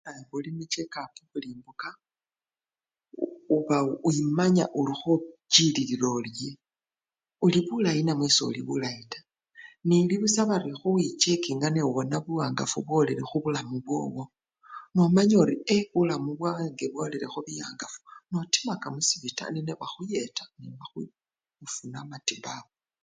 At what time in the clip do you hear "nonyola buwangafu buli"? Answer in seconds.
11.71-13.13